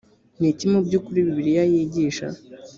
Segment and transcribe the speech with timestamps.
[0.39, 2.27] ni iki mu by ukuri bibiliya yigisha